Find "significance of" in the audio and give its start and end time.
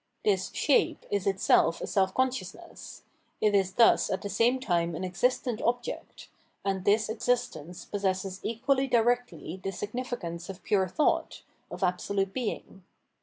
9.71-10.63